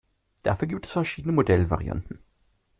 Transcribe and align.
Dafür 0.41 0.67
gibt 0.67 0.87
es 0.87 0.93
verschiedene 0.93 1.31
Modellvarianten. 1.31 2.23